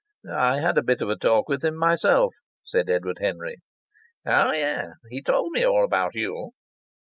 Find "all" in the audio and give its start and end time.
5.63-5.83